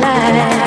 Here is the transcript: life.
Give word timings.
life. 0.00 0.59